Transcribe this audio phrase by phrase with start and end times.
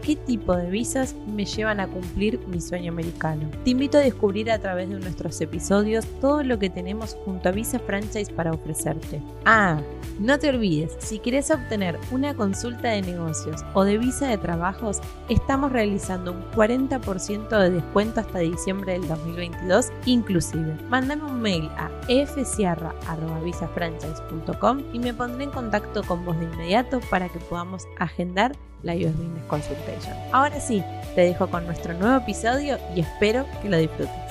[0.00, 3.50] qué tipo de visas me llevan a cumplir mi sueño americano.
[3.64, 7.52] Te invito a descubrir a través de nuestros episodios todo lo que tenemos junto a
[7.52, 9.22] Visa Franchise para ofrecerte.
[9.44, 9.80] Ah,
[10.18, 15.00] no te olvides, si quieres obtener una consulta de negocios o de visa de trabajos,
[15.28, 20.76] estamos realizando un 40% de descuento hasta diciembre del 2022 inclusive.
[20.88, 27.28] Mándame un mail a fsierra.visafranchise.com y me pondré en contacto con vos de inmediato para
[27.28, 30.16] que podamos agendar la US Business Consultation.
[30.32, 30.82] Ahora sí,
[31.14, 34.29] te dejo con nuestro nuevo episodio y espero que lo disfrutes.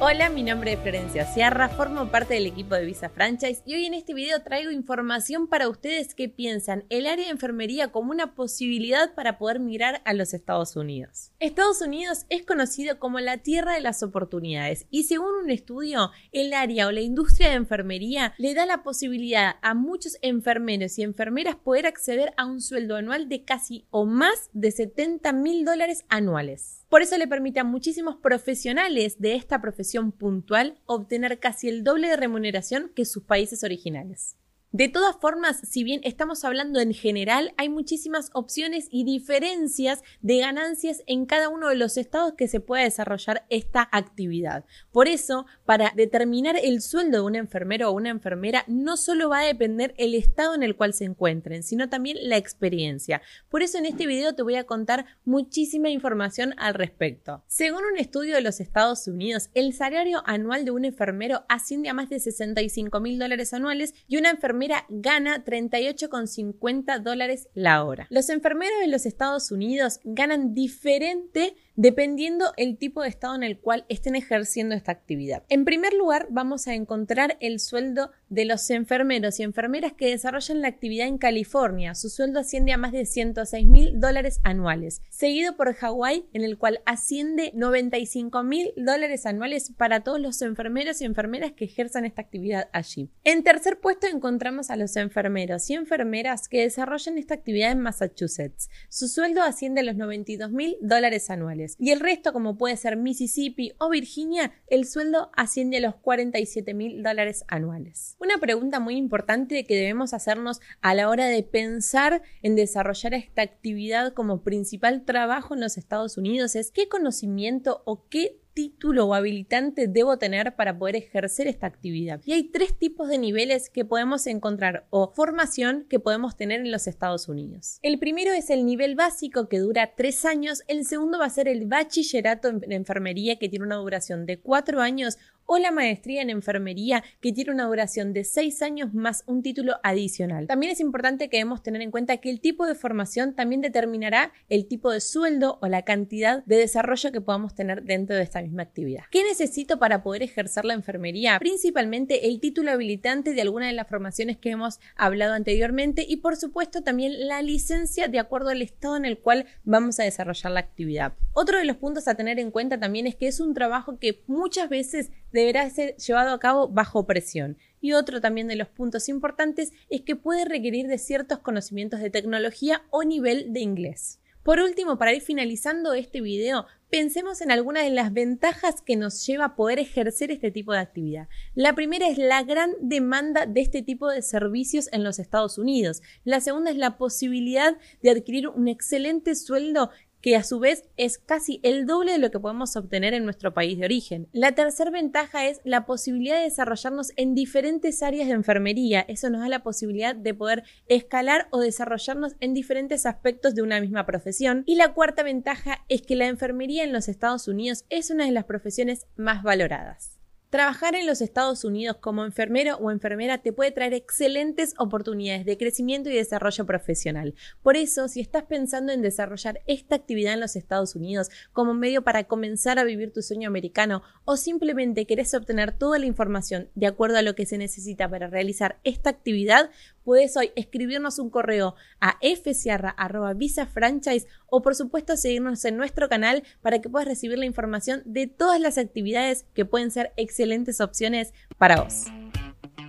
[0.00, 3.86] Hola, mi nombre es Florencia Sierra, formo parte del equipo de Visa Franchise y hoy
[3.86, 8.36] en este video traigo información para ustedes que piensan el área de enfermería como una
[8.36, 11.32] posibilidad para poder migrar a los Estados Unidos.
[11.40, 16.52] Estados Unidos es conocido como la tierra de las oportunidades y según un estudio, el
[16.52, 21.56] área o la industria de enfermería le da la posibilidad a muchos enfermeros y enfermeras
[21.56, 26.86] poder acceder a un sueldo anual de casi o más de 70 mil dólares anuales.
[26.88, 32.08] Por eso le permite a muchísimos profesionales de esta profesión puntual obtener casi el doble
[32.08, 34.36] de remuneración que sus países originales.
[34.70, 40.40] De todas formas, si bien estamos hablando en general, hay muchísimas opciones y diferencias de
[40.40, 44.66] ganancias en cada uno de los estados que se pueda desarrollar esta actividad.
[44.92, 49.40] Por eso, para determinar el sueldo de un enfermero o una enfermera, no solo va
[49.40, 53.22] a depender el estado en el cual se encuentren, sino también la experiencia.
[53.48, 57.42] Por eso en este video te voy a contar muchísima información al respecto.
[57.46, 61.94] Según un estudio de los Estados Unidos, el salario anual de un enfermero asciende a
[61.94, 64.57] más de 65 mil dólares anuales y una enfermera
[64.88, 68.06] gana 38,50 dólares la hora.
[68.10, 73.60] Los enfermeros de los Estados Unidos ganan diferente dependiendo el tipo de estado en el
[73.60, 75.44] cual estén ejerciendo esta actividad.
[75.48, 80.60] En primer lugar, vamos a encontrar el sueldo de los enfermeros y enfermeras que desarrollan
[80.60, 81.94] la actividad en California.
[81.94, 86.58] Su sueldo asciende a más de 106 mil dólares anuales, seguido por Hawái, en el
[86.58, 92.22] cual asciende 95 mil dólares anuales para todos los enfermeros y enfermeras que ejerzan esta
[92.22, 93.08] actividad allí.
[93.22, 98.68] En tercer puesto encontramos a los enfermeros y enfermeras que desarrollan esta actividad en Massachusetts.
[98.88, 101.67] Su sueldo asciende a los 92 mil dólares anuales.
[101.78, 106.74] Y el resto, como puede ser Mississippi o Virginia, el sueldo asciende a los 47
[106.74, 108.16] mil dólares anuales.
[108.20, 113.42] Una pregunta muy importante que debemos hacernos a la hora de pensar en desarrollar esta
[113.42, 119.14] actividad como principal trabajo en los Estados Unidos es qué conocimiento o qué título o
[119.14, 122.20] habilitante debo tener para poder ejercer esta actividad.
[122.24, 126.72] Y hay tres tipos de niveles que podemos encontrar o formación que podemos tener en
[126.72, 127.78] los Estados Unidos.
[127.82, 131.46] El primero es el nivel básico que dura tres años, el segundo va a ser
[131.46, 135.18] el bachillerato en enfermería que tiene una duración de cuatro años
[135.50, 139.76] o la maestría en enfermería que tiene una duración de seis años más un título
[139.82, 140.46] adicional.
[140.46, 144.32] También es importante que debemos tener en cuenta que el tipo de formación también determinará
[144.50, 148.42] el tipo de sueldo o la cantidad de desarrollo que podamos tener dentro de esta
[148.42, 149.04] misma actividad.
[149.10, 151.38] ¿Qué necesito para poder ejercer la enfermería?
[151.38, 156.36] Principalmente el título habilitante de alguna de las formaciones que hemos hablado anteriormente y por
[156.36, 160.60] supuesto también la licencia de acuerdo al estado en el cual vamos a desarrollar la
[160.60, 161.14] actividad.
[161.32, 164.22] Otro de los puntos a tener en cuenta también es que es un trabajo que
[164.26, 167.56] muchas veces deberá ser llevado a cabo bajo presión.
[167.80, 172.10] Y otro también de los puntos importantes es que puede requerir de ciertos conocimientos de
[172.10, 174.20] tecnología o nivel de inglés.
[174.48, 179.26] Por último, para ir finalizando este video, pensemos en algunas de las ventajas que nos
[179.26, 181.28] lleva a poder ejercer este tipo de actividad.
[181.54, 186.00] La primera es la gran demanda de este tipo de servicios en los Estados Unidos.
[186.24, 189.90] La segunda es la posibilidad de adquirir un excelente sueldo
[190.20, 193.54] que a su vez es casi el doble de lo que podemos obtener en nuestro
[193.54, 194.28] país de origen.
[194.32, 199.00] La tercera ventaja es la posibilidad de desarrollarnos en diferentes áreas de enfermería.
[199.00, 203.80] Eso nos da la posibilidad de poder escalar o desarrollarnos en diferentes aspectos de una
[203.80, 204.62] misma profesión.
[204.66, 208.32] Y la cuarta ventaja es que la enfermería en los Estados Unidos es una de
[208.32, 210.17] las profesiones más valoradas.
[210.50, 215.58] Trabajar en los Estados Unidos como enfermero o enfermera te puede traer excelentes oportunidades de
[215.58, 217.34] crecimiento y desarrollo profesional.
[217.62, 222.00] Por eso, si estás pensando en desarrollar esta actividad en los Estados Unidos como medio
[222.00, 226.86] para comenzar a vivir tu sueño americano o simplemente querés obtener toda la información de
[226.86, 229.70] acuerdo a lo que se necesita para realizar esta actividad,
[230.08, 236.78] puedes hoy escribirnos un correo a fsierra.visafranchise o por supuesto seguirnos en nuestro canal para
[236.78, 241.82] que puedas recibir la información de todas las actividades que pueden ser excelentes opciones para
[241.82, 242.04] vos.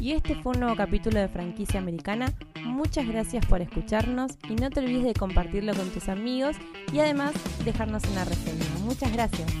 [0.00, 2.32] Y este fue un nuevo capítulo de Franquicia Americana.
[2.64, 6.56] Muchas gracias por escucharnos y no te olvides de compartirlo con tus amigos
[6.94, 7.34] y además
[7.66, 8.64] dejarnos una reseña.
[8.80, 9.52] Muchas gracias.